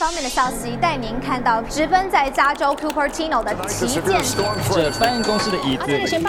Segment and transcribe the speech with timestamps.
[0.00, 4.02] 方面的消息，带您看到直奔在加州 Cupertino 的旗舰
[4.72, 5.84] 这办公室的椅子。
[5.86, 6.22] 这个先。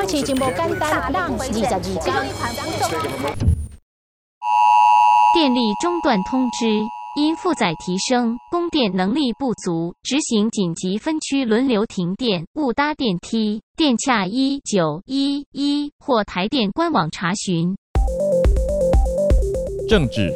[5.33, 6.67] 电力中断通知，
[7.15, 13.61] 因负载提升，供电能力不足，执行紧急分区轮流停电，勿搭电梯。
[13.77, 17.73] 电洽一九一一或台电官网查询。
[19.87, 20.29] 政治、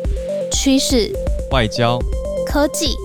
[0.54, 1.12] 趋势、
[1.52, 2.00] 外交、
[2.48, 2.95] 科技，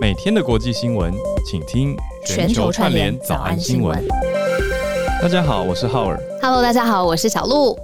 [0.00, 1.12] 每天的国际新闻，
[1.44, 4.02] 请听全球串联早安新闻。
[5.20, 6.18] 大家好，我是浩尔。
[6.40, 7.78] Hello，大家好，我是小鹿。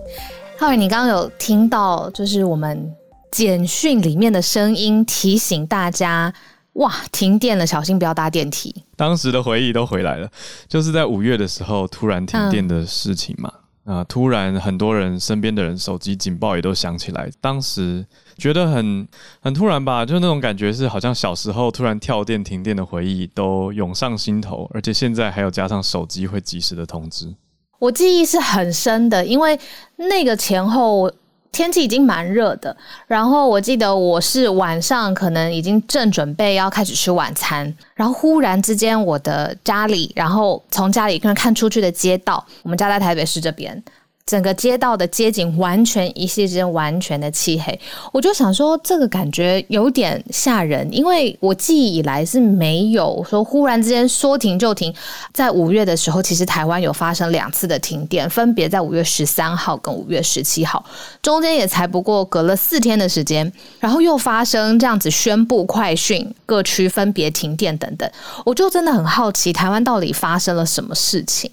[0.58, 2.90] 浩尔，你刚刚有听到就是我们
[3.30, 6.32] 简讯里面的声音提醒大家，
[6.72, 8.74] 哇，停电了，小心不要搭电梯。
[8.96, 10.26] 当时的回忆都回来了，
[10.66, 13.52] 就是在五月的时候突然停电的事情嘛。
[13.86, 18.04] 啊、突然很多人身边的人手机警报也都响起来，当时
[18.36, 19.06] 觉得很
[19.40, 27.32] 很突然吧，就那种感觉是好像小时候突然跳电停电的回忆都涌上心头，而且现在还有加上手机会及时的通知。
[27.78, 29.56] 我记忆是很深的，因为
[29.96, 31.08] 那个前后
[31.52, 43.82] 天气已经蛮热的，然后我记得我是晚上可能已经正准备要开始吃晚餐，然后忽然之间我的家里，然后从家里可能看出去的街道，我们家在台北市这边。
[44.26, 47.78] 整个街道的街景完全一夕之间完全的漆黑，
[48.12, 54.92] 我就想说这个感觉有点吓人，因为我记忆以来是没有说忽然之间说停就停。
[55.32, 60.84] 在五月的时候，其实台湾有发生两次的停电，分别在五月十三号跟五月十七号，
[61.22, 68.10] 中间也才不过隔了四天的时间，然后又发生这样子宣布快讯，各区分别停电等等，
[68.44, 71.48] 我就真的很好奇，台湾到底发生了什么事情？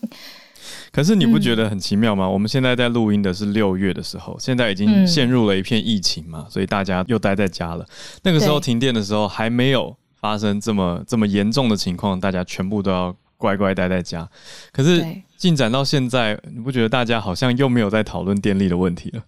[0.93, 2.29] 可是你不觉得很奇妙吗？
[2.29, 7.83] 我们现在在录音的是六月的时候，现在已经嗯陷入了一片疫情嘛，所以大家又待在家了。
[8.21, 14.29] 那个时候停电的时候还没有发生这么这么严重的情况，大家全部都要乖乖待在家。
[14.71, 15.03] 可是
[15.35, 19.23] 进展到现在，你不觉得大家好像又没有在讨论电力的问题了？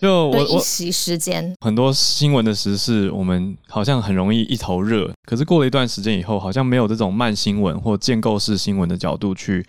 [0.00, 9.64] 就我，我时间，很多新闻的时事，我们好像很容易一头热，可是过了一段时间以后，好像没有这种慢新闻或建构式新闻的角度去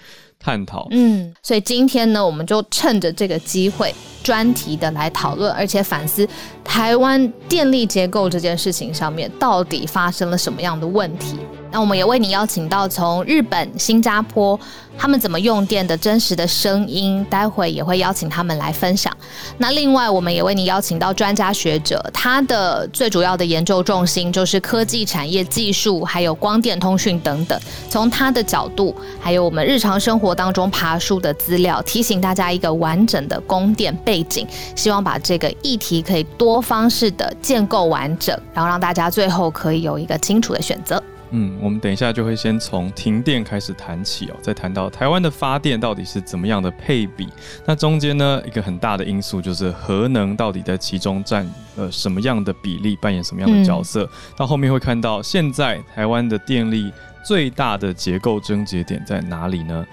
[0.46, 0.88] 探讨。
[0.92, 3.92] 嗯，所以今天呢，我们就趁着这个机会，
[4.22, 6.28] 专题的来讨论，而且反思
[6.64, 11.40] 台湾电力结构这件事情上面到底发生了什么样的问题。
[11.72, 14.58] 那我们也为你邀请到从日本、新加坡
[14.98, 19.16] 他们怎么用电的真实的声音，待会也会邀请他们来分享。
[19.58, 27.60] 那另外，我们也为你邀请到专家学者，他的最主要的研究重心就是科技产业技术，还有光电通讯等等。
[27.90, 41.02] 从他的角度，还有我们日常生活当中爬书的资料，提醒大家一个完整的供电背景，希望把这个议题可以多方式的建构完整，然后让大家最后可以有一个清楚的选择。
[41.38, 47.28] 嗯，我们等一下就会先从停电开始谈起哦，再谈到台湾的发电到底是怎么样的配比。
[47.66, 54.10] 那中间呢，一个很大的因素就是核能到底在其中占呃什么样的比例，扮演什么样的角色。
[54.38, 56.90] 到后面会看到，现在台湾的电力
[57.26, 59.86] 最大的结构症结点在哪里呢？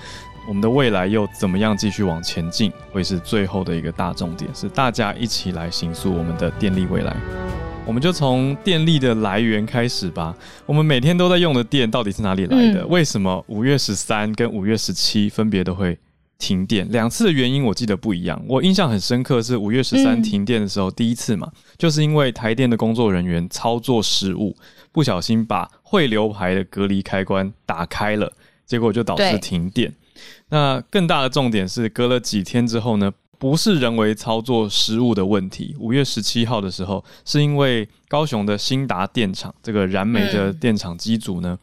[0.46, 7.16] 我们的未来又怎么样继续往前进，会是最后的一个大重点，是大家一起来行塑我们的电力未来。
[7.84, 10.34] 我们就从电力的来源开始吧。
[10.66, 12.82] 我们每天都在用的电到底是哪里来的？
[12.82, 15.98] 嗯为什么五月十三跟五月十七分别都会
[16.38, 16.88] 停电？
[16.90, 18.40] 两次的原因我记得不一样。
[18.48, 24.56] 我印象很深刻是五月十三嗯停电的时候，第一次嘛，就是因为台电的工作人员操作失误，
[24.92, 28.32] 不小心把汇流排的隔离开关打开了，
[28.64, 29.92] 结果就导致停电。
[30.50, 35.74] 那更大的重点是，隔了几天之后呢，不是人为操作失误的问题。
[35.80, 41.58] 五月十七号的时候，是因为高雄的新达电厂这个燃煤的嗯电厂机组呢，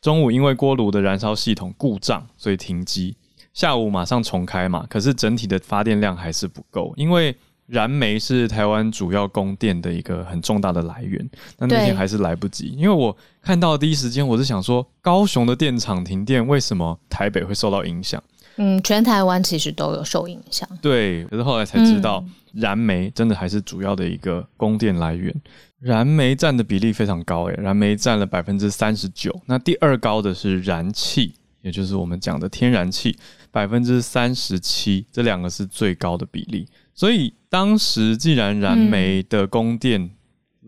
[0.00, 3.16] 中午因为锅炉的燃烧系统故障，所以停机。
[3.52, 7.34] 下午马上重开嘛，可是整体的发电量还是不够，因为
[7.66, 11.28] 燃煤是台湾主要供电的一个很重大的来源。
[11.58, 18.22] 那那天还是来不及，因为我看到第一时间，我是想说，高雄的电厂停电，为什么台北会受到影响？
[18.56, 20.68] 嗯，全台湾其实都有受影响。
[20.80, 22.24] 对，可是后来才知道，
[22.54, 25.34] 燃煤真的还是主要的一个供电来源。
[25.78, 29.42] 燃煤占的比例非常高，诶，燃煤占了百分之三十九。
[29.44, 33.16] 那第二高的是燃气，也就是我们讲的天然气，
[33.50, 36.66] 百分之三十七，这两个是最高的比例。
[36.94, 40.10] 所以当时既然燃煤的供电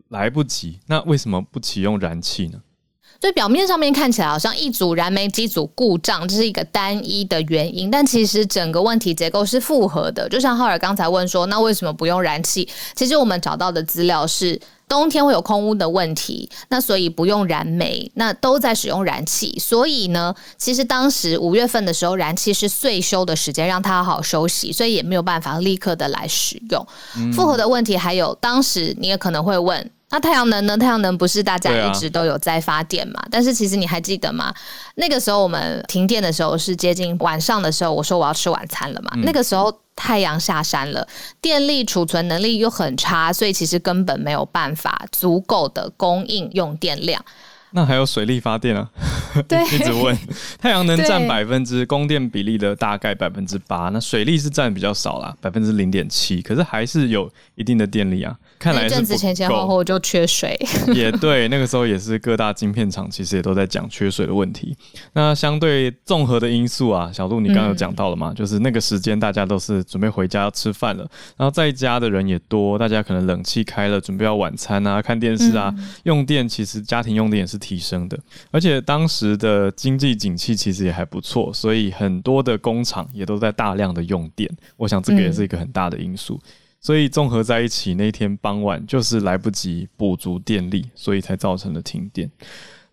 [0.08, 2.60] 来不及，那为什么不启用燃气呢？
[3.20, 10.28] 所以表面上面看起来好像一组燃煤机组故障，这是一个单一的原因，但其实整个问题结构是复合的。
[10.28, 12.68] 就像浩尔刚才问说，那为什么不用燃气？
[12.94, 19.58] 其实我们找到的资料是，冬天会有空污的问题，那所以不用燃煤，那都在使用燃气。
[19.58, 26.86] 所以呢，其实当时五月份的时候，燃气是岁休的时间，让它好好休息，所以也没有办法立刻的来使用。
[27.32, 29.90] 复合的问题还有，当时你也可能会问。
[30.10, 30.76] 那太阳能呢？
[30.78, 33.22] 太阳能不是大家一直都有在发电嘛？
[33.30, 34.54] 但是其实你还记得吗？
[34.94, 39.12] 那个时候我们停电的时候是接近晚上的时候，我说我要吃晚餐了嘛。
[39.22, 41.06] 那个时候太阳下山了，
[41.42, 47.22] 电力储存能力又很差，所以其实根本没有办法足够的供应用电量。
[47.72, 48.88] 那还有水力发电啊？
[49.46, 50.16] 对， 一直问。
[50.58, 58.36] 太阳能占百分之供电比例的大概百分之八，那水力是占比较少啦，百分之零点七，可是还是有一定的电力啊。
[58.58, 60.58] 看来阵子前前后后就缺水，
[60.92, 64.76] 也对，那个时候也是各大晶片厂其实也都在讲缺水的问题。
[65.12, 75.72] 那相对综合的因素啊，小杜你刚刚有讲到了嘛，就是那个时间大家都是准备回家要吃饭了，然后在家的人也多，大家可能冷气开了，准备要晚餐啊、看电视啊，
[76.04, 78.18] 用电其实家庭用电也是提升的，
[78.50, 86.40] 而且当时的经济景气其实也还不错，所以很多的工厂也都在大量的用电，我想这个也是一个很大的因素。
[86.80, 92.30] 所以综合在一起，那天傍晚就是来不及补足电力，所以才造成了停电。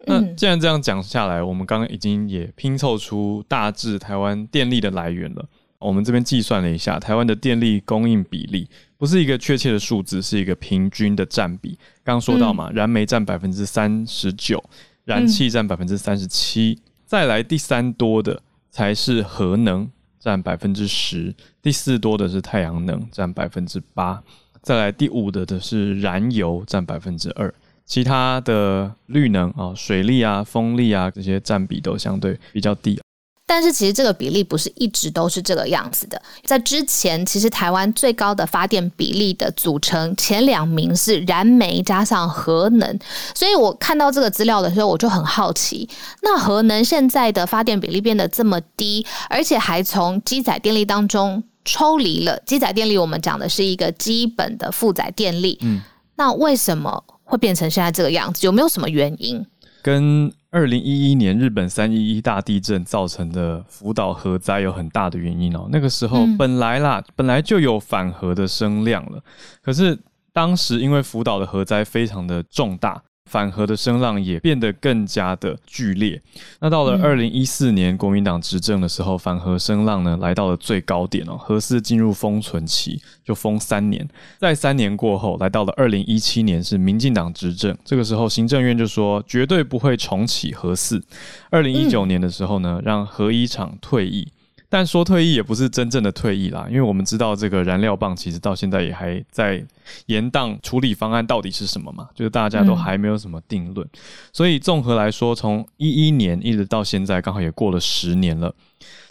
[0.08, 5.46] 那既然这样讲下来，我们刚刚已经也拼凑出大致台湾电力的来源了。
[5.80, 8.68] 我们这边计算了一下，台湾的电力供应比例
[8.98, 11.78] 不是一个确切的数字，是一个平均的占比。
[12.04, 14.64] 刚刚说到嘛，燃煤占百分之三十九，
[15.04, 19.90] 燃气占百分之三十七，再来第三多的才是核能。
[20.18, 21.32] 占百分之十，
[21.62, 24.20] 第四多的是太阳能，占百分之八，
[24.64, 27.54] 再来第五的的是燃油，占百分之二，
[27.86, 33.00] 其他的绿能啊、水力啊、风力啊这些占比都相对比较低。
[33.48, 43.00] 但是其实这个比例不是一直都是这个样子的，在之前其实台湾最高的发电比例的组成前两名是燃煤加上核能，
[43.36, 45.88] 所以我看到这个资料的时候我就很好奇，
[46.24, 55.82] 那核能现在的发电比例变得这么低，而且还从机载电力当中抽离了，机载电力我们讲的是一个基本的负载电力，嗯，
[56.16, 58.46] 那为什么会变成现在这个样子？
[58.46, 59.46] 有没有什么原因？
[59.86, 65.70] 跟二零一一年日本三一一大地震造成的福岛核灾有很大的原因哦。
[65.72, 69.24] 那个时候本来啦，本来就有反核的声量了，
[69.62, 69.96] 可是
[70.34, 73.00] 当时因为福岛的核灾非常的重大。
[73.30, 76.22] 反核的声浪也变得更加的剧烈。
[76.60, 84.08] 那到了二零一四年国民党执政的时候，反核声浪呢来到了最高点哦，核四进入封存期，就封三年。
[84.38, 91.04] 在三年过后，来到了二零一七年是民进党执政，这个时候行政院就说绝对不会重启核四。
[91.50, 94.28] 二零一九年的时候呢，让核一厂退役。
[94.70, 99.64] 但说退役也不是真正的退役啦，因为我们知道这个燃料棒其实到现在也还在
[100.08, 103.88] 延宕处理方案到底是什么嘛，就是大家都还没有什么定论。
[104.34, 108.54] 所以综合来说，从一一年一直到现在，刚好也过了十年了。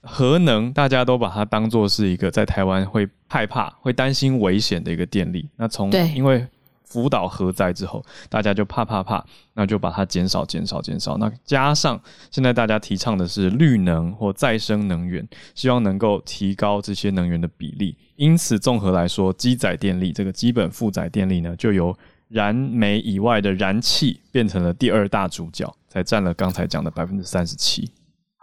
[0.02, 5.48] 核能大家都把它当做是一个在台湾会害怕、会担心危险的一个电力。
[5.56, 6.46] 那从因为。
[6.94, 9.25] 福岛核灾之后，大家就怕怕怕，
[9.55, 11.19] 那就把它减少、减少、减少。
[11.19, 12.00] 那加上
[12.31, 15.26] 现在大家提倡的是绿能或再生能源，
[15.56, 17.96] 希望能够提高这些能源的比例。
[18.15, 21.93] 因此，综合来说，机载电力这个基本负载电力呢，就由
[22.29, 27.91] 燃煤以外的燃气变成了第二大主角，才占了刚才讲的百分之三十七。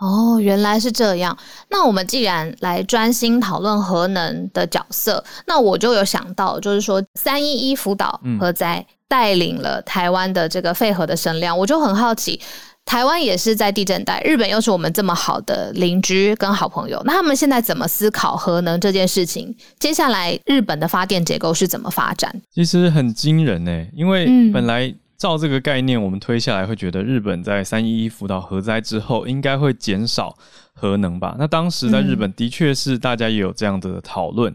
[0.02, 1.38] 哦，原来是这样。
[1.70, 12.42] 那我们既然来专心讨论核能的角色，那我就有想到，就是说三一一福岛核灾带领了台湾的这个废核的声量，我就很好奇，
[12.84, 19.56] 台湾也是在地震带，日本又是我们这么好的邻居跟好朋友，那他们现在怎么思考核能这件事情？
[19.80, 22.34] 接下来日本的发电结构是怎么发展？
[22.52, 24.92] 其实很惊人呢，因为本来。
[25.22, 30.36] 照这个概念，我们推下来会觉得日本在三一一福岛核灾之后，应该会减少
[30.74, 31.36] 核能吧？
[31.38, 34.52] 那当时在日本的确是大家也有这样的讨论。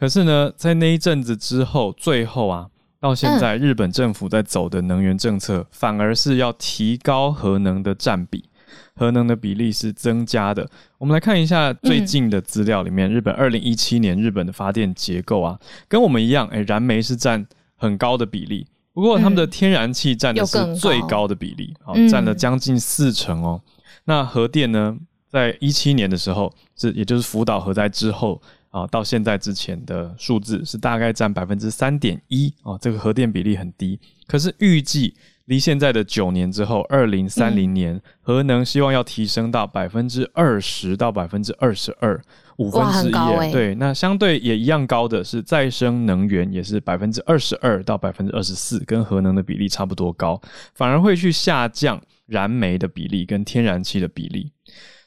[0.00, 2.66] 可是呢，在那一阵子之后，最后啊，
[2.98, 8.48] 到现在日本政府在走的能源政策，反而是要提高核能的占比，
[8.94, 10.66] 核能的比例是增加的。
[10.96, 17.46] 我们来看一下最近的资料里面，日本二零一七年日本的发电结构啊，跟我们一样，诶，燃煤是占
[17.76, 18.66] 很高的比例。
[18.96, 23.60] 不过，他们的天然气占的是最高的比例，好，占了将近四成哦。
[24.04, 24.96] 那核电呢，
[25.28, 34.00] 在一七年的时候，是也就是福岛核灾之后啊，到现在之前的数字是大概占百分之三点一啊，这个核电比例很低。
[34.26, 35.14] 可是预计
[35.46, 42.20] 离现在的九年之后，二零三零年，核能希望要提升到百分之二十到百分之二十二，
[42.56, 50.40] 五分之一对，那相对也一样高的是再生能源，也是百分之二十二到百分之二十四，跟核能的比例差不多高，
[50.74, 54.50] 反而会去下降燃煤的比例跟天然气的比例。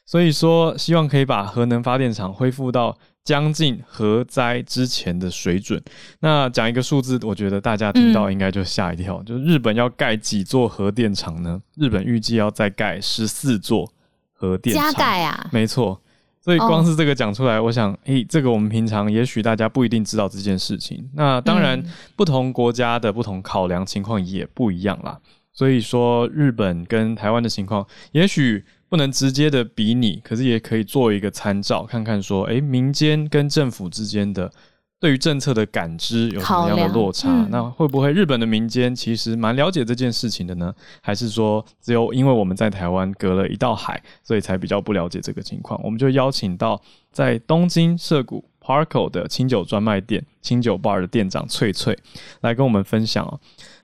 [0.06, 5.82] 所以说，希望可以把核能发电厂恢复到将近核灾之前的水准。
[6.20, 11.60] 那讲一个数字，我觉得大家听到应该就吓一跳，就是日本要盖几座核电厂呢？
[11.76, 13.90] 日本预计要再盖十四座
[14.32, 16.00] 核电厂，加盖啊，没错。
[16.42, 21.06] 所以光是这个讲出来，我想，诶、这个我们平常也许大家不一定知道这件事情。
[21.12, 21.84] 那当然，
[22.16, 25.20] 不同国家的不同考量情况也不一样啦。
[25.52, 34.52] 所以说，日本跟台湾的情况，也许不能直接的比拟，可是也可以做一个参照，看看说，诶，民间跟政府之间的
[34.98, 37.28] 对于政策的感知有什么样的落差？
[37.30, 40.74] 嗯那会不会日本的民间其实蛮了解这件事情的呢？
[41.00, 45.80] 还是说只有因为我们在台湾隔了一道海，所以才比较不了解这个情况？
[45.84, 46.82] 我们就邀请到
[47.12, 51.96] 在东京涩谷 Parco 的清酒专卖店清酒 bar 的店长翠翠
[52.40, 53.40] 来跟我们分享哦。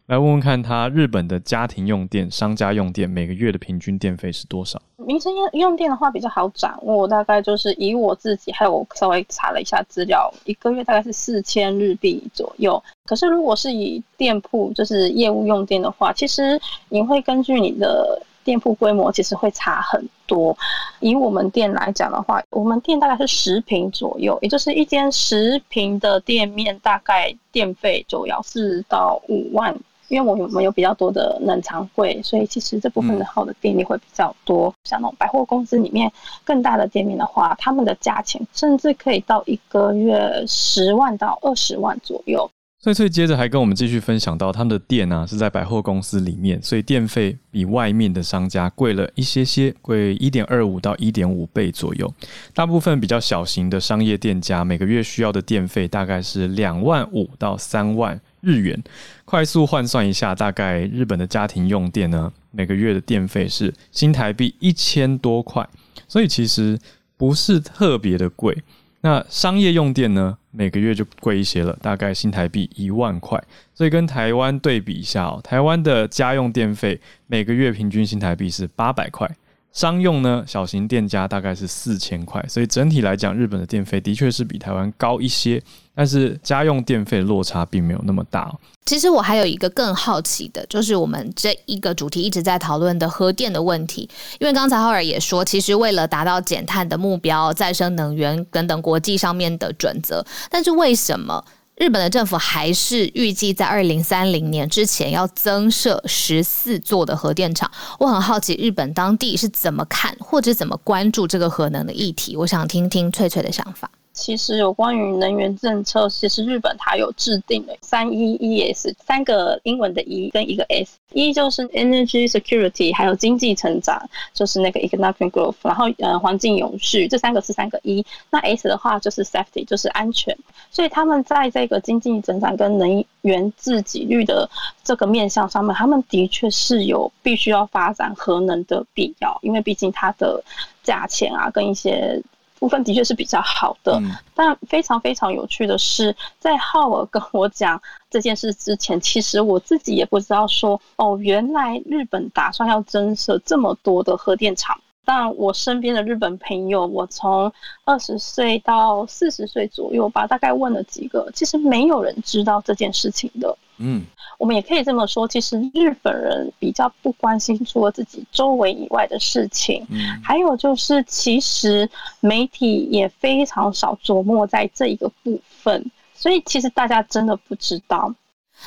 [0.06, 4.80] 来问问看他日本的家庭用电、商家用电每个月的平均电费是多少？
[4.98, 12.80] 民生用用电的话比较好掌握，大概就是以我自己，还有我稍微查了一下资料，一个月大概是四千日币左右。
[13.04, 20.56] 可是如果是以店铺就是业务用电的话，其实你会根据你的店铺规模，其实会差很多。
[21.00, 29.76] 以我们店来讲的话，我们店大概是十平左右，也就是一间十平的店面，大概电费就要四到五万
[30.08, 34.72] 因为我们有比较多的冷藏柜，所以其实这部分的耗的电力会比较多。
[34.84, 36.10] 像那种百货公司里面
[36.44, 42.48] 更大的店面的话，他们的价钱甚至可以到一个月十万到二十万左右。
[42.78, 52.12] 翠翠接着还跟我们继续分享到，他们的店啊是在百货公司里面，所以电费比外面的商家贵了一些些，贵一点二五到一点五倍左右。
[52.54, 58.80] 大部分比较小型的商业店家，每个月需要的电费大概是两万五到三万日元。
[59.24, 65.68] 快速换算一下，大概日本的家庭用电呢，每个月的电费是新台币一千多块，
[66.06, 66.78] 所以其实
[67.16, 68.56] 不是特别的贵。
[69.00, 73.42] 那商业用电呢，每个月就贵一些了，大概新台币一万块。
[73.74, 79.28] 所以跟台湾对比一下哦，台湾的家用电费每个月平均新台币是八百块，
[79.76, 82.42] 商用呢小型店家大概是四千块。
[82.48, 85.62] 所以整体来讲，日本的电费的确是比台湾高一些，
[85.94, 88.50] 但是家用电费落差并没有那么大。
[88.86, 94.08] 其实我还有一个更好奇的，就是我们这一个主题一直在讨论的核电的问题。
[94.38, 101.44] 因为刚才浩尔也说，其实为了达到减碳的目标、再生能源等等国际上面的准则，但是为什么
[101.76, 107.70] 日本的政府还是预计在二零三零年之前要增设十四座的核电厂？
[107.98, 112.34] 我很好奇日本当地是怎么看或者怎么关注这个核能的议题。
[112.34, 113.90] 我想听听翠翠的想法。
[114.16, 128.04] 其实有关于能源政策，其实日本它有制定的三 E E S 三个英文的 E 跟一个 S，一就是 Energy Security，还有经济成长，就是那个 Economic Growth，然后呃环境永续，这三个是三个 E。
[128.30, 130.34] 那 S 的话就是 Safety，就是安全。
[130.70, 134.48] 所以他们在这个经济增长跟能源自给率的
[134.82, 140.42] 这个面向上面，他们的确是有必须要发展核能的必要，因为毕竟它的
[140.82, 142.22] 价钱啊跟一些。
[142.58, 154.78] 部分的确是比较好的，嗯但非常非常有趣的是，在浩尔跟我讲这件事之前，其实我自己也不知道说，哦，原来日本打算要增设这么多的核电厂。
[155.06, 157.50] 但我身边的日本朋友，我从
[157.84, 163.56] 二十岁到四十岁左右吧，大概问了几个，其实没有人知道这件事情的。
[163.78, 164.02] 嗯，
[164.36, 171.88] 我们也可以这么说，其实日本人比较不关心除了自己周围以外的事情，嗯还有就是其实
[172.20, 178.12] 媒体也非常少琢磨在这一个部分，所以其实大家真的不知道。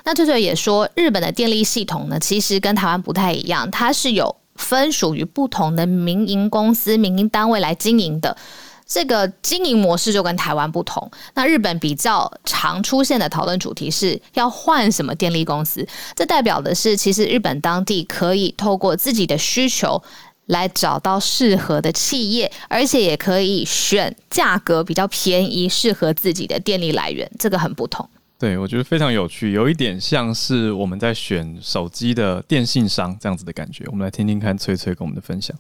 [0.06, 8.38] 那翠翠也说，日本的电力系统呢，其实跟台湾不太一样，它是有分属于不同的民营公司、民营单位来经营的。
[8.86, 11.10] 这个经营模式就跟台湾不同。
[11.34, 20.04] 那日本比较常出现的讨论主题是要换什么电力公司，这代表的是，其实日本当地可以透过自己的需求。
[20.50, 28.10] 来找到适合的企业，而且也可以选价格比较便宜、适合自己的电力来源，这个很不同。
[28.40, 33.84] 对，我觉得非常有趣，有一点像是我们在选手机的电信商这样子的感觉。
[33.88, 35.54] 我们来听听看翠翠跟我们的分享。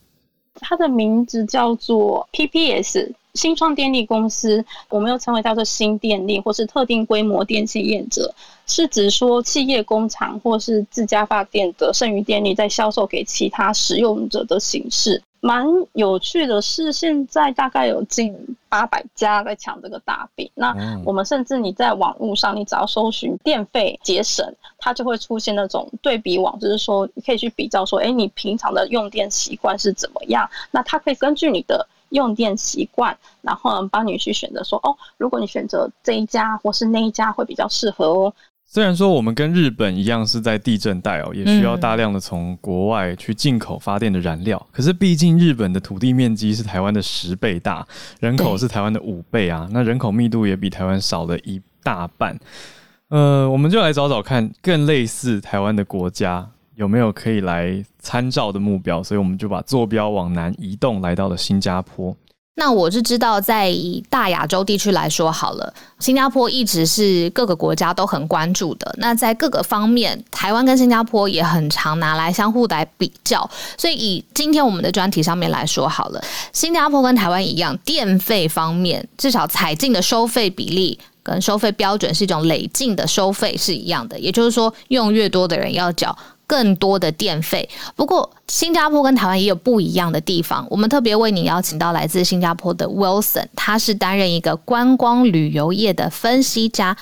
[0.61, 8.33] 它的名字叫做 PPS，新创电力公司，我们又称为叫做新电力或是特定规模电信业者，
[8.65, 15.21] 是指说企业工厂或是自家发电的剩余电力在销售给其他使用者的形式。
[15.41, 18.33] 蛮有趣的是，现在大概有近
[18.69, 20.49] 八百家在抢这个大饼。
[20.55, 20.73] 那
[21.03, 24.45] 我们甚至你在网络上，你只要搜寻电费节省，
[24.77, 30.49] 它就会出现那种对比网，就是说你可以去比较说，哎，你平常的用电习惯是怎么样？
[30.71, 38.33] 那它可以根据你的用电习惯，然后帮你去选择说，哦，如果你选择这一家或是那一家会比较适合哦。
[38.71, 47.83] 虽然说我们跟日本一样是在地震带哦，也需要大量的从国外去进口发电的燃料，可是毕竟日本的土地面积是台湾的十倍大，
[48.19, 52.37] 人口是台湾的五倍啊，那人口密度也比台湾少了一大半。
[53.07, 62.15] 呃，我们就来找找看更类似台湾的国家有没有可以来参照的目标，所以我们就把坐标往南移动，来到了新加坡。
[62.59, 68.93] 那我是知道，在以大亚洲地区来说好了，新加坡一直是各个国家都很关注的。
[68.97, 73.49] 那在各个方面，台湾跟新加坡也很常拿来相互来比较。
[73.77, 86.13] 所以以今天我们的专题上面来说好了，新加坡跟台湾一样，电费方面至少采进的收费比例跟收费标准是一种累进的收费是一样的，也就是说，用越多的人要缴。
[86.49, 87.69] 更多的电费。
[87.95, 90.65] 不过，新加坡跟台湾也有不一样的地方。
[90.67, 96.97] 我们特别为你邀请到来自新加坡的 Wilson，他是担任一个观光旅游业的分析家，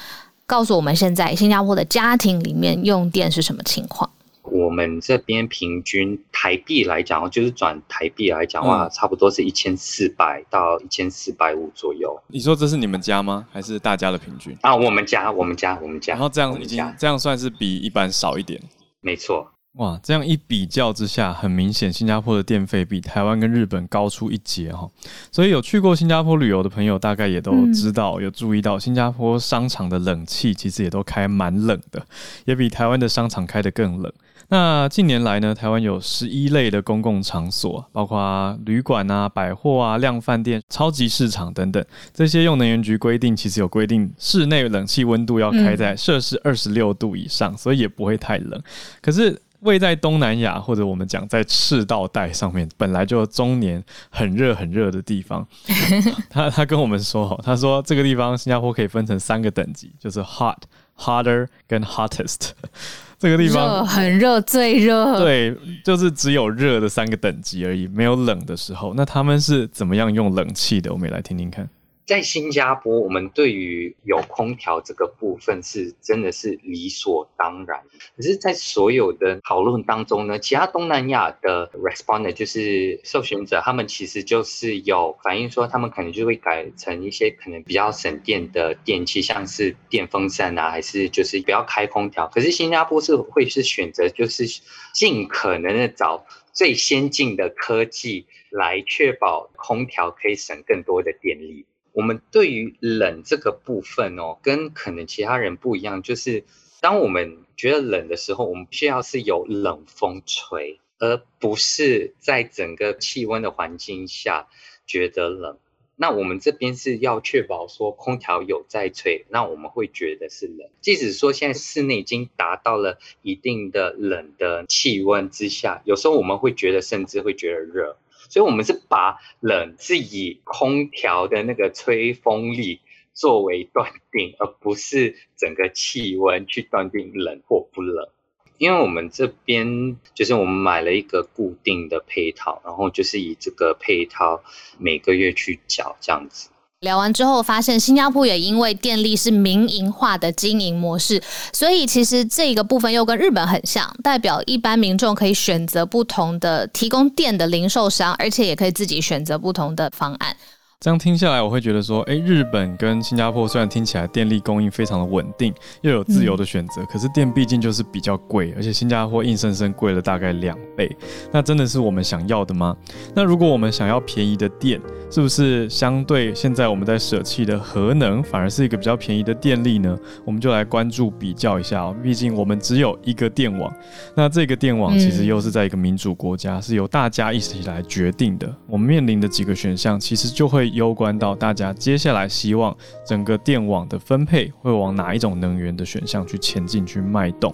[0.46, 4.10] 告诉我们现在新加坡的家庭里面用电是什么情况。
[4.44, 12.18] 我们这边平均台币来讲，就是转台币来讲的话，差不多是一千四百到一千四百五左右。
[12.28, 13.46] 你说这是你们家吗？
[13.52, 14.58] 还是大家的平均？
[14.62, 16.14] 啊，我们家，我们家，我们家。
[16.14, 18.62] 然后这样已经这样算是比一般少一点。
[19.08, 24.90] 没错，哇，这样一比较之下，很明显，新加坡的电费比台湾跟日本高出一截哈。
[25.32, 32.04] 所以有去过新加坡旅游的朋友，大概也都知道，有注意到新加坡商场的冷气其实也都开蛮冷的，
[32.46, 34.12] 也比台湾的商场开得更冷。
[34.50, 48.64] 那近年来呢，台湾有十一类的公共场所，包括旅馆啊、百货啊、量饭店、超级市场等等，这些用能源局规定，其实有规定室内冷气温度要开在摄氏二十六度以上，所以也不会太冷。
[49.02, 55.46] 可是位在东南亚或者我们讲在赤道带上面，本来就中年很热很热的地方，
[56.30, 60.58] 他他跟我们说，他说这个地方新加坡可以分成三个等级，就是 hot、
[60.98, 62.52] hotter 跟 hottest。
[63.20, 65.20] 这个地方很热，最热。
[65.20, 68.94] 对，就是只有热的三个等级而已，没有冷的时候。
[68.96, 70.94] 那他们是怎么样用冷气的？
[70.94, 71.68] 我们也来听听看。
[72.08, 77.84] 在新加坡，我们对于有空调这个部分是真的是理所当然。
[78.16, 92.26] 可是，在所有的讨论当中呢，其他东南亚的 respondent 就是受询者，他们其实就是有反映说，他们可能就会改成一些可能比较省电的电器，像是电风扇啊，还是就是不要开空调。
[92.30, 94.46] 可是新加坡是会是选择就是
[94.94, 101.66] 尽可能的找最先进的科技来确保空调可以省更多的电力。
[101.98, 106.44] 我们对于冷这个部分哦，跟可能其他人不一样，就是
[106.80, 114.48] 当我们觉得冷的时候，我们需要是有冷风吹，而不是在整个气温的环境下
[114.86, 115.58] 觉得冷。
[115.96, 120.70] 那我们这边是要确保说空调有在吹，那我们会觉得是冷。
[120.82, 127.98] 即使说现在室内已经达到了一定的冷的气温之下，有时候我们会觉得甚至会觉得热。
[128.30, 132.82] 所以，我们是把冷是以空调的那个吹风力
[133.14, 138.10] 作为断定，而不是整个气温去断定冷或不冷。
[138.58, 144.44] 因为我们这边就是我们买了一个固定的配套，然后就是以这个配套
[144.80, 146.50] 每个月去缴这样子。
[146.82, 151.20] 聊完之后，发现新加坡也因为电力是民营化的经营模式，
[151.52, 160.38] 所以其实这个部分又跟日本很像，代表一般民众可以选择不同的提供电的零售商，而且也可以自己选择不同的方案。
[160.80, 170.96] 这样听下来，我会觉得说，哎，日本跟新加坡虽然听起来电力供应非常的稳定，又有自由的选择，可是电毕竟就是比较贵，而且新加坡硬生生贵了大概两倍。
[171.32, 172.78] 那真的是我们想要的吗？
[173.16, 179.98] 那如果我们想要便宜的电，是不是相对现在我们在舍弃的核能，反而是一个比较便宜的电力呢？
[180.26, 181.96] 我们就来关注比较一下哦。
[182.04, 183.74] 毕竟我们只有一个电网，
[184.16, 188.56] 那这个电网其实又是在一个民主国家，是由大家一起来决定的。
[188.68, 190.67] 我们面临的几个选项，其实就会。
[190.70, 192.76] 攸关到大家接下来希望
[193.06, 197.54] 整个电网的分配会往哪一种能源的选项去前进去脉动。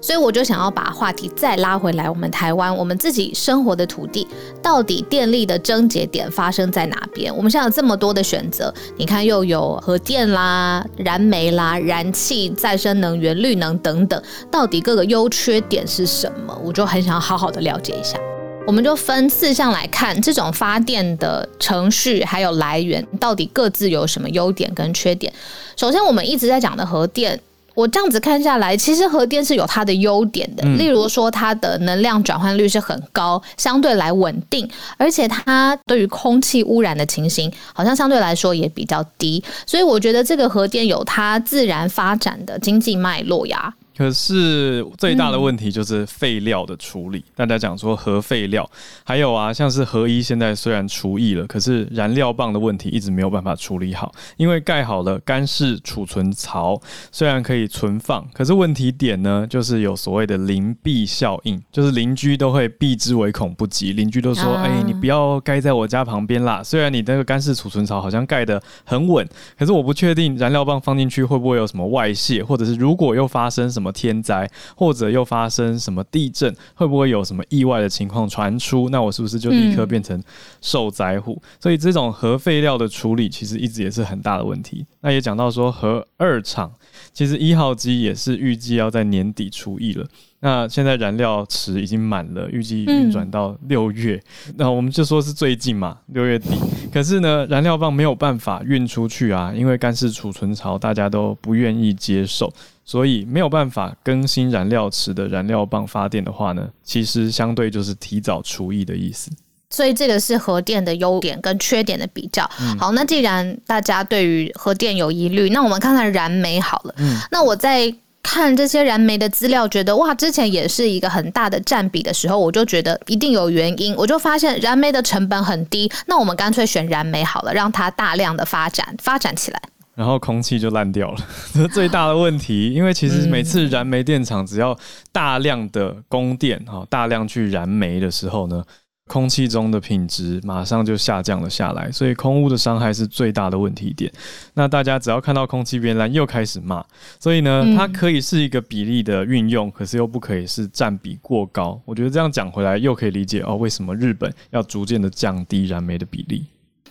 [0.00, 4.28] 所以我就想要把话题再拉回来，我们台湾，我们自己生活的土地，
[4.62, 7.34] 到底电力的症结点发生在哪边？
[7.34, 16.54] 我们现在有这么多的选择，你看又有核电啦、燃煤啦、燃气、再生能源、绿能等等，到底各个优缺点是什么？
[16.62, 18.18] 我就很想要好好的了解一下。
[18.66, 25.32] 我们就分四项来看，这种发电的程序还有来源，到底各自有什么优点跟缺点。
[25.76, 27.38] 首先，我们一直在讲的核电。
[27.74, 43.74] 我这样子看下来，其实核电是有它的优点的，例如说它的能量转换率是很高，相对来稳定，而且它对于空气污染的情形，好像相对来说也比较低，所以我觉得这个核电有它自然发展的经济脉络呀。
[43.96, 47.24] 可是最大的问题就是废料的处理。
[47.36, 48.68] 大家讲说核废料，
[49.04, 54.12] 还有啊，像是核一现在虽然除役了，可是燃料棒的问题一直没有办法处理好。
[54.36, 56.80] 因为盖好了干式储存槽，
[57.12, 63.92] 虽然可以存放，可是问题点呢，就是有所谓的邻避效应，就是邻居都会避之唯恐不及。
[63.92, 69.24] 邻居都说：“哎，你不要盖在我家旁边啦。”虽然你那个干式储存槽好像盖得很稳，
[69.56, 73.83] 可是我不确定燃料棒放进去会不会有什么外泄，或者是如果又发生什么。
[73.84, 78.88] 什么天灾，或者又发生什么地震，会不会有什么意外的情况传出？
[78.88, 80.18] 那我是不是就立刻变成
[80.62, 81.40] 受灾户？
[81.60, 84.86] 所以这种核废料的处理，其实一直也是很大的问题。
[85.02, 86.72] 那也讲到说，核二厂
[87.12, 90.06] 其实一号机也是预计要在年底除役了。
[90.40, 94.22] 那现在燃料池已经满了，预计运转到六月。
[94.56, 96.50] 那我们就说是最近嘛，六月底。
[96.92, 102.52] 可是呢，燃料棒没有办法运出去啊，因为干式储存槽大家都不愿意接受。
[102.84, 109.30] 所以没有办法更新燃料池的燃料棒发电的话呢，其实相对就是提早除役的意思。
[109.70, 112.48] 所以这个是核电的优点跟缺点的比较。
[112.78, 116.94] 好，那既然大家对于核电有疑虑，那我们看看燃煤好了。
[116.98, 117.92] 嗯，那我在
[118.22, 123.94] 看这些燃煤的资料，觉得哇，之前也是一个很大的占比的时候，我就觉得一定有原因。
[123.96, 129.60] 我就发现燃煤的成本很低，那我们干脆选燃煤好了，让它大量的发展发展起来。
[129.94, 131.18] 然后空气就烂掉了，
[131.54, 132.72] 这是最大的问题。
[132.72, 134.76] 因为其实每次燃煤电厂只要
[135.12, 138.64] 大量的供电哈，大量去燃煤的时候呢，
[139.06, 144.10] 空气中的品质马上就下降了下来，所以空污的伤害是最大的问题点。
[144.54, 146.82] 那大家只要看到空气变烂，又开始骂。
[147.20, 151.80] 所以呢，它可以是一个比例的运用，可是又不可以是占比过高。
[151.84, 156.46] 我觉得这样讲回来，又可以理解哦，为什么日本要逐渐的降低燃煤的比例。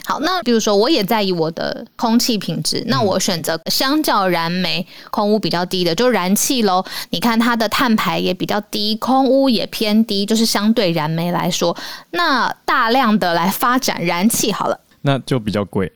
[0.05, 6.83] 好，那比如说我也在意我的空气品质，那我选择相较燃煤空污比较低的，就燃气喽。
[7.09, 11.75] 你看它的碳排也比较低，空污也偏低，就是相对燃煤来说，
[12.11, 14.79] 那大量的来发展燃气好了。
[15.01, 15.91] 那就比较贵，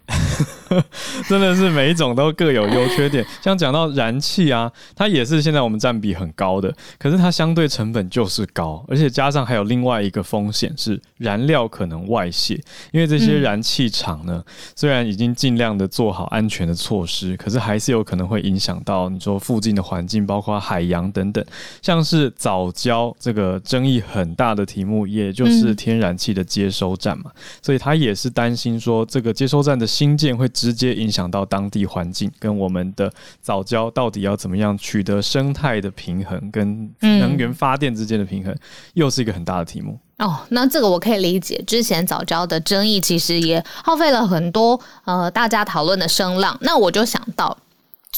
[1.27, 3.25] 真的是每一种都各有优缺点。
[3.41, 12.59] 像讲到燃气啊，它也是现在我们占比很高的，可是它相对成本就是高，而且加上还有另外一个风险是燃料可能外泄。
[12.91, 14.43] 因为这些燃气厂呢，
[14.75, 21.43] 虽然已经尽量的做好安全的措施，可是还是有可能会影响到你说附近的环境，包括海洋等等。
[21.81, 28.97] 像是早教这个争议很大的题目，也就是天然气的接收站嘛，所以他也是担心说。
[29.07, 33.11] 这个接收站的新建会直接影响到当地环境，跟我们的
[33.41, 38.55] 早教到底要怎么样取得生态的平衡，跟能源发电之间的平衡，
[38.93, 39.99] 又是一个很大的题目。
[40.17, 46.57] 哦，那这个我可以理解，之前早教的争议其实也耗费了很多呃大家讨论的声浪。
[46.61, 47.55] 那我就想到。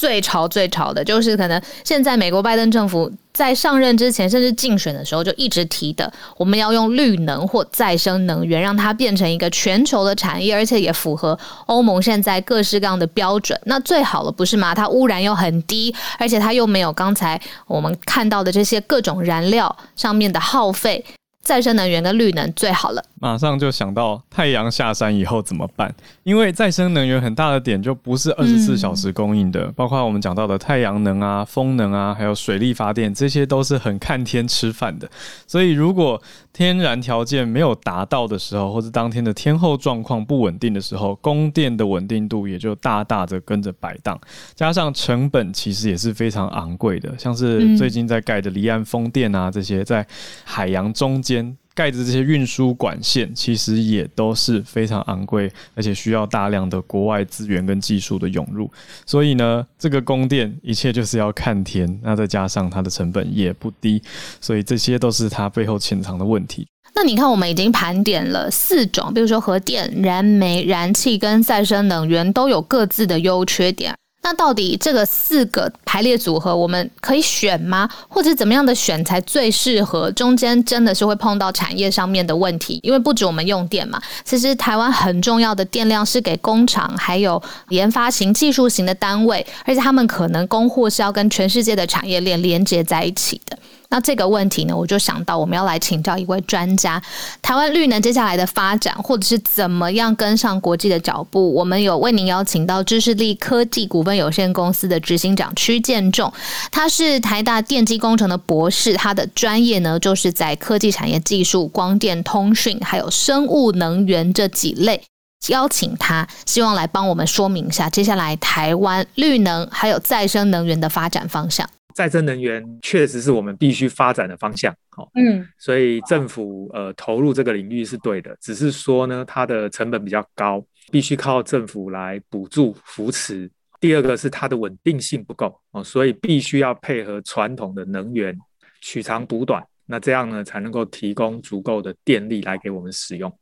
[0.00, 13.60] 最潮最潮的就是可能现在美国拜登政府在上任之前，甚至竞选的时候就一直提的，我们要用绿能或再生能源，让它变成一个全球的产业，而且也符合欧盟现在各式各样的标准。
[13.66, 14.74] 那最好了，不是吗？
[14.74, 21.04] 它污染又很低，而且它又没有刚才我们看到的这些各种燃料上面的耗费。
[21.42, 23.02] 再生能源跟绿能最好了。
[23.20, 25.94] 马上就想到太阳下山以后怎么办？
[26.24, 35.08] 因为再生能源很大的点就不是二十四小时供应的，包括我们讲到的太阳能啊、风能啊，还有水力发电，这些都是很看天吃饭的。
[35.46, 36.20] 所以如果
[36.52, 44.18] 天然条件没有达到的时候，或者当天的天候状况不稳定的时候，供电的稳定度也就大大的跟着摆荡。
[44.56, 50.04] 加上成本其实也是非常昂贵的，像是最近在盖的离岸风电啊，这些在
[50.44, 51.20] 海洋中。
[51.20, 58.70] 间盖子这些运输管线，其实也都是非常昂贵，而且需要大量的国外资源跟技术的涌入。
[59.06, 64.02] 所以呢，这个供电一切就是要看天，那再加上它的成本也不低，
[64.42, 66.68] 所以这些都是它背后潜藏的问题。
[66.94, 73.94] 那你看，我们已经盘点了四种，比如说核电、燃煤、燃气跟再生能源都有各自的优缺点。
[74.22, 77.88] 那到底这个四个排列组合，我们可以选吗？
[78.06, 80.10] 或者怎么样的选才最适合？
[80.12, 93.58] 中间真的是会碰到产业上面的问题，因为不止我们用电嘛，其实台湾很重要的电量是给工厂、还有研发型、技术型的单位，而且他们可能供货是要跟全世界的产业链连接在一起的。
[93.92, 97.02] 那这个问题呢，我就想到我们要来请教一位专家，
[97.42, 106.32] 台湾绿能接下来的发展，或者是怎么样跟上国际的脚步，我们有为您邀请到知识力科技股份有限公司的执行长屈建仲，
[106.70, 115.02] 他是台大电机工程的博士，他的专业呢就是在科技产业技术、光电通讯还有生物能源这几类，
[115.48, 121.68] 邀请他，希望来帮我们说明一下接下来台湾绿能还有再生能源的发展方向。
[121.94, 133.50] 再生能源确实是我们必须发展的方向，好，嗯，所以政府呃投入这个领域是对的，只是说呢，它的成本比较高，必须靠政府来补助扶持。
[133.80, 138.36] 第二个是它的稳定性不够哦，所以必须要配合传统的能源
[138.82, 143.32] 取长补短，那这样呢才能够提供足够的电力来给我们使用。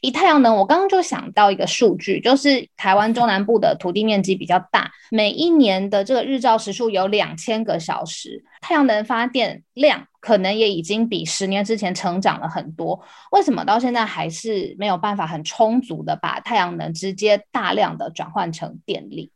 [0.00, 13.02] 以太阳能，我刚刚就想到一个数据，就是台湾中南部的土地面积比较大，每一年的这个日照时数有两千个小时，太阳能发电量可能也已经比十年之前成长了很多。
[13.32, 19.30] 为什么到现在还是没有办法很充足的把太阳能直接大量的转换成电力？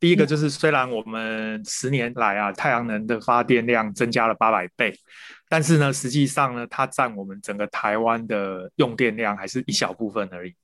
[0.00, 4.92] 第一个就是，虽然我们十年来啊，太阳能的发电量增加了八百倍，
[5.52, 10.54] 但是呢，实际上呢，它占我们整个台湾的用电量还是一小部分而已。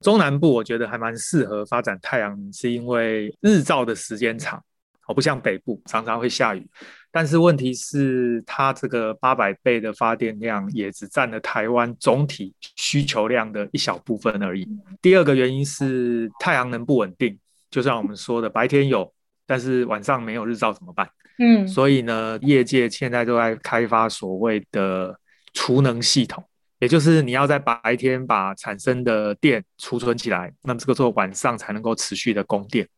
[0.00, 4.60] 中南部我觉得还蛮适合发展太阳能，是因为日照的时间长，
[5.06, 6.66] 哦，不像北部常常会下雨。
[7.12, 14.66] 但是问题是，它这个八百倍的发电量也只占了台湾总体需求量的一小部分而已。
[15.00, 17.38] 第二个原因是太阳能不稳定。
[17.70, 19.14] 就像我们说的，白天有，
[19.46, 21.08] 但是晚上没有日照怎么办？
[21.38, 25.18] 嗯，所以呢，业界现在都在开发所谓的
[25.52, 26.42] 储能系统，
[26.78, 32.88] 也就是你要在白天把产生的电储存起来，那么这个时候晚上才能够持续的供电。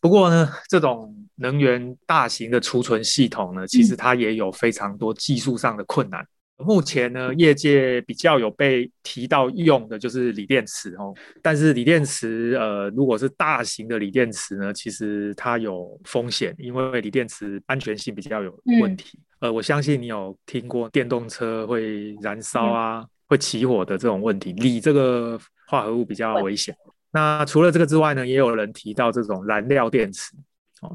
[0.00, 6.26] 不过呢，这种能源大型的储存系统呢，其实它也有非常多技术上的困难。
[6.58, 19.18] 目前呢，业界比较有被提到用的就是锂电池哦，但是锂电池呃，如果是大型的锂电池呢，其实它有风险，因为锂电池安全性比较有问题。
[19.40, 26.74] 呃，我相信你有听过电动车会燃烧啊，会起火的这种问题，锂这个化合物比较危险。
[27.12, 30.32] 那除了这个之外呢，也有人提到这种燃料电池。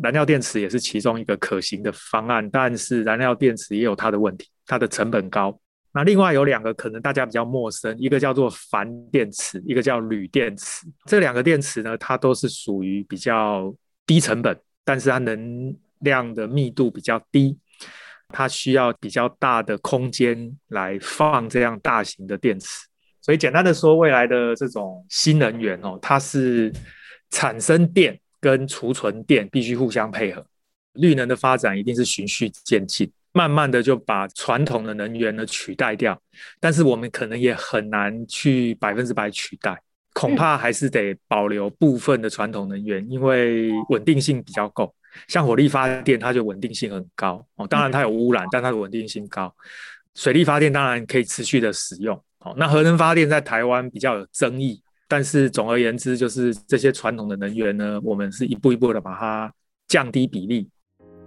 [0.04, 5.60] 燃料电池也是其中一个可行的方案，但是燃料电池也有它的问题，它的成本高。
[5.94, 10.88] 那另外有两个可能大家比较陌生，一个叫做钒电池，一个叫铝电池。
[11.06, 13.74] 这两个电池呢，它都是属于比较
[14.06, 17.58] 低成本，但是它能量的密度比较低，
[18.30, 22.88] 它需要比较大的空间来放这样大型的电池。
[23.20, 26.72] 所以简单的说，未来的这种新能源哦，它是
[27.32, 28.18] 产生电。
[28.42, 30.44] 跟储存电必须互相配合，
[30.94, 36.20] 绿能的发展一定是循序渐进，慢慢的就把传统的能源呢取代掉。
[36.60, 39.80] 但是我们可能也很难去百分之百取代，
[40.14, 44.94] 恐怕还是得保留部分的传统能源，因为稳定性比较够。
[45.28, 49.54] 像火力发电，它就稳定性很高哦，当然它有污染，但它的稳定性高。
[50.16, 54.82] 水力发电当然可以持续的使用，哦，那核能发电在台湾比较有争议。
[55.12, 59.52] 但是总而言之，就是这些传统的能源呢，我们是一步一步的把它
[59.90, 60.70] 降低比例。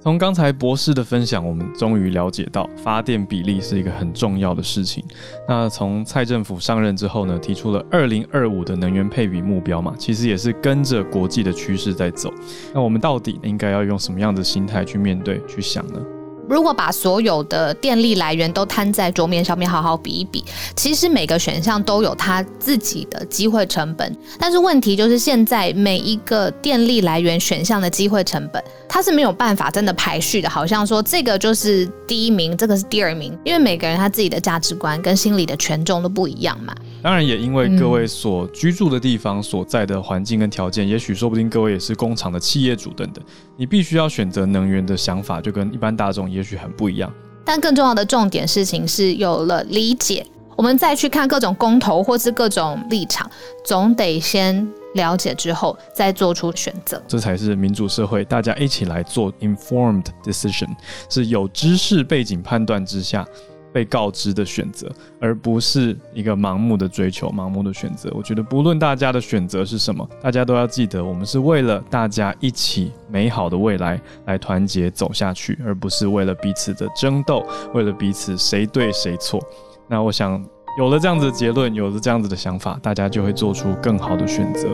[0.01, 5.05] 从刚才博士的分享，我们终于了解到发电比例是一个很重要的事情。
[5.47, 12.33] 那从蔡政府上任之后呢，提出了二零二五的能源配比目标嘛，其实也是跟着国际的趋势在走。
[12.73, 16.01] 那我们到底应该要用什么样的心态去面对、去想呢？
[16.49, 20.45] 如果把所有的电力来源都摊在桌面上面好好比一比，
[20.77, 24.17] 其实每个选项都有它自己的机会成本。
[24.39, 36.75] 但是问题就是现在每一个电力来源选项的机会成本，它是没有办法真的排序的，好像说这个就是第一名，这个是第二名，因为每个人他自己的价值观跟心理的权重都不一样嘛。
[37.05, 43.23] 当然也因为各位所居住的地方所在的环境跟条件，也许说不定各位也是工厂的企业主等等，
[43.59, 47.13] 你必须要选择能源的想法就跟一般大众也许很不一样。
[47.45, 53.31] 但更重要的重点事情是有了理解，我们再去看各种公投或是各种立场，
[53.67, 57.03] 总得先了解之后再做出选择。
[57.07, 60.75] 这才是民主社会，大家一起来做 informed decision，
[61.11, 63.27] 是有知识背景判断之下。
[63.75, 64.89] 被告知的选择，
[65.21, 68.09] 而不是一个盲目的追求、盲目的选择。
[68.15, 79.43] 我觉得不论大家的选择是什么，大家都要记得，我们是为了大家一起美好的未来来团结走下去，而不是为了彼此的争斗，为了彼此谁对谁错。
[79.89, 80.41] 那我想，
[80.79, 84.69] 有了这样子的结论，有了这样子的想法，大家就会做出更好的选择。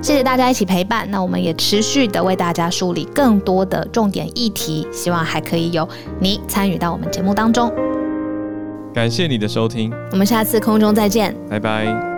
[0.00, 5.86] 谢谢大家一起陪伴，那我们也持续的为大家梳理更多的重点议题，希望还可以有
[6.20, 7.87] 你参与到我们节目当中。
[8.92, 12.17] 感谢你的收听，我们下次空中再见，拜拜。